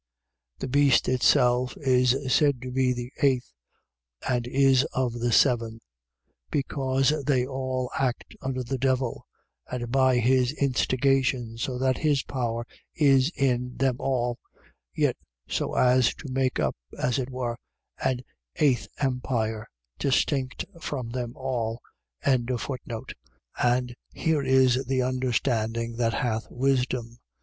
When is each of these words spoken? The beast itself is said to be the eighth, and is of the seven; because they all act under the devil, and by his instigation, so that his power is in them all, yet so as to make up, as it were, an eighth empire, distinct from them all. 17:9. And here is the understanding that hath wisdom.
The 0.57 0.67
beast 0.67 1.07
itself 1.07 1.75
is 1.77 2.17
said 2.33 2.59
to 2.63 2.71
be 2.71 2.91
the 2.91 3.11
eighth, 3.21 3.53
and 4.27 4.47
is 4.47 4.83
of 4.93 5.13
the 5.13 5.31
seven; 5.31 5.79
because 6.49 7.13
they 7.27 7.45
all 7.45 7.91
act 7.95 8.35
under 8.41 8.63
the 8.63 8.79
devil, 8.79 9.27
and 9.71 9.91
by 9.91 10.17
his 10.17 10.53
instigation, 10.53 11.55
so 11.59 11.77
that 11.77 11.99
his 11.99 12.23
power 12.23 12.65
is 12.95 13.29
in 13.35 13.77
them 13.77 13.97
all, 13.99 14.39
yet 14.95 15.17
so 15.47 15.75
as 15.75 16.15
to 16.15 16.31
make 16.31 16.59
up, 16.59 16.75
as 16.97 17.19
it 17.19 17.29
were, 17.29 17.57
an 18.03 18.21
eighth 18.55 18.87
empire, 18.97 19.67
distinct 19.99 20.65
from 20.81 21.09
them 21.11 21.33
all. 21.35 21.79
17:9. 22.25 23.13
And 23.61 23.95
here 24.13 24.41
is 24.41 24.83
the 24.85 25.03
understanding 25.03 25.97
that 25.97 26.15
hath 26.15 26.47
wisdom. 26.49 27.19